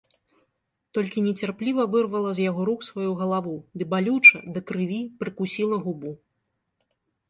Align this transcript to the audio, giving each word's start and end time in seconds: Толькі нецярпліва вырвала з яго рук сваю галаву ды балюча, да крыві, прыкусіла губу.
Толькі 0.97 1.23
нецярпліва 1.27 1.85
вырвала 1.97 2.31
з 2.39 2.47
яго 2.49 2.61
рук 2.71 2.81
сваю 2.89 3.11
галаву 3.23 3.55
ды 3.81 3.91
балюча, 3.95 4.37
да 4.57 4.69
крыві, 4.69 5.01
прыкусіла 5.25 5.75
губу. 5.89 6.21